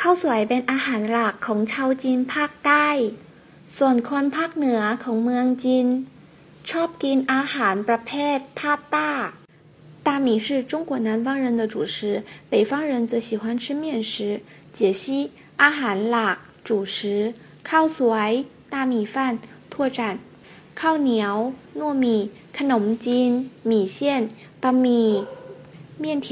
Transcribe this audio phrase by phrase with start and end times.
[0.00, 2.88] ข้าวสวยเป็นอาหารหลักของชาวจีนภาคใต้
[3.76, 5.86] ส่วนคนภาคเหนือของเมืองจีน
[6.70, 9.10] ชอบกินอาหารประเภทพาต้า
[10.06, 14.40] 大米是中国南方人的主食，北方人则喜欢吃面食。
[14.76, 15.04] 解析：
[15.62, 16.30] อาหารลั
[16.66, 16.98] 主食
[17.68, 18.30] ข้าวสวย
[18.72, 19.16] 大米饭
[19.72, 20.00] 拓展
[20.80, 21.36] ข้าวเหนียว
[21.80, 22.04] 糯米
[22.56, 23.30] ขนมจีน
[23.66, 24.22] ห线เส้น
[24.62, 25.10] บะหมี่
[26.02, 26.28] 面条